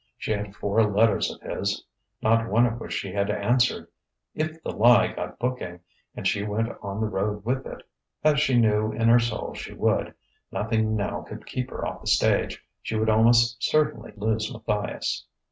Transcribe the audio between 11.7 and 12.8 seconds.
off the stage